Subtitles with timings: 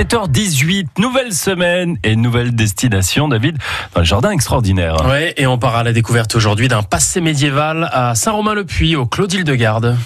[0.00, 3.58] 7h18, nouvelle semaine et nouvelle destination, David,
[3.94, 4.96] un jardin extraordinaire.
[5.06, 9.26] Ouais, et on part à la découverte aujourd'hui d'un passé médiéval à Saint-Romain-le-Puy, au Clos
[9.26, 9.98] de Garde.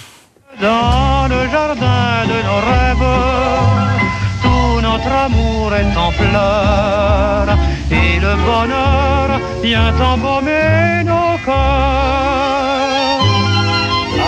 [0.59, 3.07] Dans le jardin de nos rêves,
[4.43, 7.57] tout notre amour est en fleurs,
[7.89, 12.24] et le bonheur vient embaumer nos corps.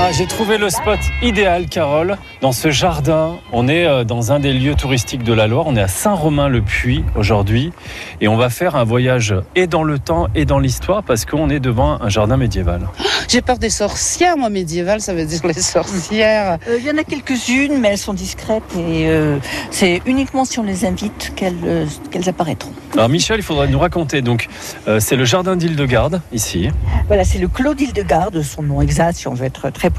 [0.09, 2.17] Ah, j'ai trouvé le spot idéal, Carole.
[2.39, 5.65] Dans ce jardin, on est euh, dans un des lieux touristiques de la Loire.
[5.67, 7.73] On est à Saint-Romain-le-Puy aujourd'hui.
[8.21, 11.49] Et on va faire un voyage et dans le temps et dans l'histoire parce qu'on
[11.49, 12.87] est devant un jardin médiéval.
[13.27, 16.57] J'ai peur des sorcières, moi, médiéval, ça veut dire les sorcières.
[16.69, 19.39] Euh, Il y en a quelques-unes, mais elles sont discrètes et euh,
[19.71, 22.71] c'est uniquement si on les invite qu'elles euh, qu'elles apparaîtront.
[22.93, 24.21] Alors Michel, il faudrait nous raconter.
[24.21, 24.47] Donc,
[24.87, 26.69] euh, c'est le jardin d'Île-de-Garde, ici.
[27.07, 29.91] Voilà, c'est le Clos d'Île-de-Garde, son nom exact, si on veut être très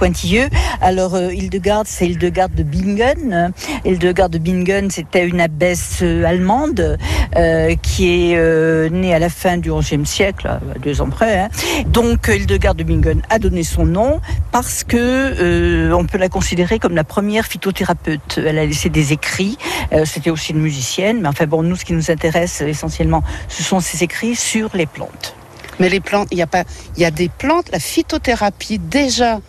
[0.81, 3.53] Alors, euh, Île-de-Garde, c'est Île-de-Garde de Bingen.
[3.85, 6.99] Île-de-Garde de Bingen, c'était une abbesse euh, allemande
[7.37, 10.49] euh, qui est née à la fin du XIe siècle,
[10.83, 11.41] deux ans près.
[11.41, 11.49] hein.
[11.87, 14.21] Donc, Île-de-Garde de Bingen a donné son nom
[14.53, 18.39] parce que on peut la considérer comme la première phytothérapeute.
[18.39, 19.59] Elle a laissé des écrits.
[20.05, 23.81] C'était aussi une musicienne, mais enfin bon, nous, ce qui nous intéresse essentiellement, ce sont
[23.81, 25.35] ses écrits sur les plantes.
[25.81, 26.65] Mais les plantes, il y a pas,
[26.97, 29.41] il y a des plantes, la phytothérapie déjà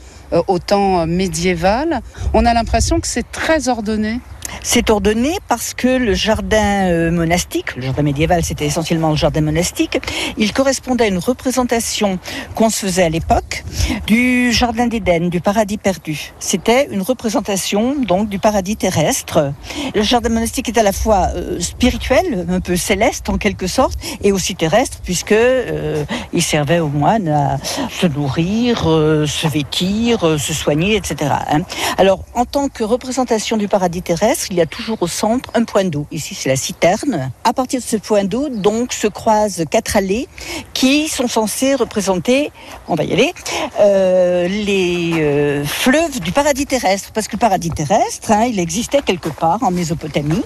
[0.47, 2.01] au temps euh, médiéval.
[2.33, 4.19] On a l'impression que c'est très ordonné.
[4.63, 9.41] C'est ordonné parce que le jardin euh, monastique, le jardin médiéval c'était essentiellement le jardin
[9.41, 9.99] monastique,
[10.37, 12.19] il correspondait à une représentation
[12.55, 13.63] qu'on se faisait à l'époque
[14.07, 16.33] du jardin d'Éden, du paradis perdu.
[16.39, 19.53] C'était une représentation donc du paradis terrestre.
[19.95, 23.97] Le jardin monastique est à la fois euh, spirituel, un peu céleste en quelque sorte,
[24.21, 26.03] et aussi terrestre puisque euh,
[26.33, 27.57] il servait aux moines à
[27.89, 31.31] se nourrir, se vêtir, se soigner, etc.
[31.51, 31.61] hein.
[31.97, 35.63] Alors en tant que représentation du paradis terrestre, il y a toujours au centre un
[35.63, 36.05] point d'eau.
[36.11, 37.31] Ici, c'est la citerne.
[37.43, 40.27] À partir de ce point d'eau, donc, se croisent quatre allées
[40.73, 42.51] qui sont censées représenter,
[42.87, 43.33] on va y aller,
[43.79, 47.11] euh, les euh, fleuves du paradis terrestre.
[47.13, 50.43] Parce que le paradis terrestre, hein, il existait quelque part en Mésopotamie.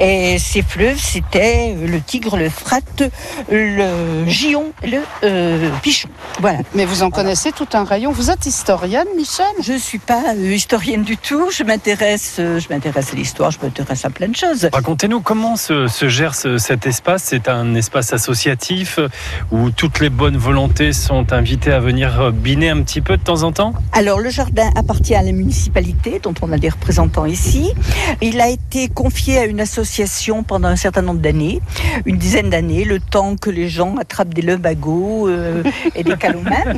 [0.00, 2.80] Et ces fleuves, c'était le Tigre, le Frat,
[3.50, 6.08] le Gion, le euh, Pichon.
[6.40, 6.58] Voilà.
[6.74, 8.12] Mais vous en connaissez tout un rayon.
[8.12, 9.46] Vous êtes historienne, Michel?
[9.62, 11.50] Je suis pas historienne du tout.
[11.50, 14.68] Je m'intéresse, je m'intéresse à l'histoire, je m'intéresse à plein de choses.
[14.72, 17.24] Racontez-nous comment se, se gère ce- cet espace.
[17.24, 18.98] C'est un espace associatif
[19.50, 23.42] où toutes les bonnes volontés sont invitées à venir biner un petit peu de temps
[23.42, 27.72] en temps Alors, le jardin appartient à la municipalité, dont on a des représentants ici.
[28.20, 31.60] Il a été confié à une association pendant un certain nombre d'années,
[32.04, 35.62] une dizaine d'années, le temps que les gens attrapent des lumbago euh,
[35.94, 36.74] et des calomins.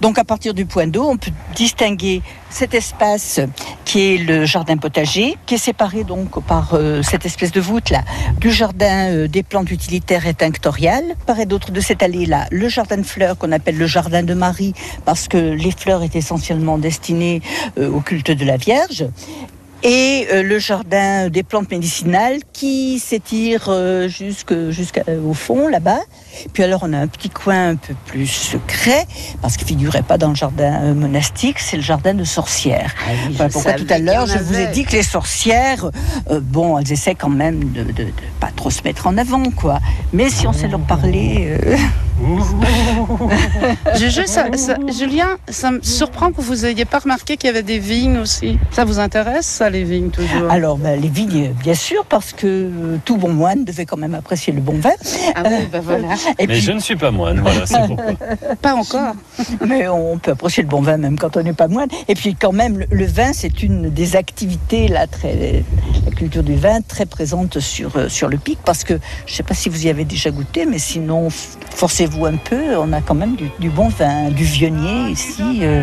[0.00, 3.40] Donc, à partir du point d'eau, on peut distinguer cet espace
[3.84, 7.90] qui est le jardin potager, qui est séparé donc par euh, cette espèce de voûte
[7.90, 8.02] là
[8.38, 11.14] du jardin euh, des plantes utilitaires et tinctoriales.
[11.26, 14.34] Par d'autre de cette allée là, le jardin de fleurs qu'on appelle le jardin de
[14.34, 14.72] Marie
[15.04, 17.42] parce que les fleurs étaient essentiellement destinées
[17.78, 19.04] euh, au culte de la Vierge.
[19.84, 25.98] Et euh, le jardin des plantes médicinales qui s'étire euh, jusque- jusqu'au fond là-bas.
[26.52, 29.04] Puis alors on a un petit coin un peu plus secret
[29.40, 32.94] parce qu'il figurait pas dans le jardin euh, monastique, c'est le jardin de sorcières.
[33.32, 35.90] Voilà pourquoi tout à l'heure je vous ai dit que les sorcières,
[36.30, 38.06] euh, bon, elles essaient quand même de, de, de
[38.38, 39.80] pas trop se mettre en avant, quoi.
[40.12, 41.76] Mais si on sait leur parler, euh,
[43.96, 47.62] Juju, ça- ça- Julien, ça me surprend que vous n'ayez pas remarqué qu'il y avait
[47.62, 48.58] des vignes aussi.
[48.70, 50.50] Ça vous intéresse, ça, les vignes, toujours?
[50.50, 54.14] Alors ben, les vignes, bien sûr, parce que euh, tout bon moine devait quand même
[54.14, 54.90] apprécier le bon vin.
[55.34, 56.08] Ah oui, ben voilà.
[56.38, 58.04] Et Mais puis, je ne suis pas moine, voilà, c'est pourquoi.
[58.62, 59.14] Pas encore.
[59.66, 61.88] mais on peut apprécier le bon vin même quand on n'est pas moine.
[62.08, 65.64] Et puis quand même, le, le vin, c'est une des activités là, très,
[66.04, 68.94] la culture du vin très présente sur euh, sur le pic, parce que
[69.26, 71.28] je ne sais pas si vous y avez déjà goûté, mais sinon
[71.74, 72.76] forcez-vous un peu.
[72.78, 75.60] On a quand même du, du bon vin, du vionnier ici.
[75.62, 75.82] euh.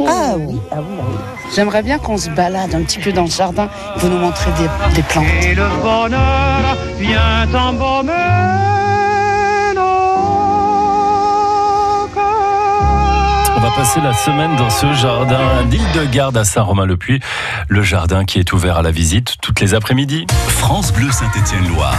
[0.00, 1.16] Ah oui, ah oui, ah oui.
[1.54, 3.68] J'aimerais bien qu'on se balade un petit peu dans le jardin.
[3.98, 5.24] Vous nous montrez des, des plantes.
[5.42, 8.12] Et le bonheur vient embaumer.
[13.58, 17.20] On va passer la semaine dans ce jardin d'Île-de-Garde à Saint-Romain-le-Puy.
[17.68, 20.26] Le jardin qui est ouvert à la visite toutes les après-midi.
[20.48, 21.96] France Bleu Saint-Étienne-Loire.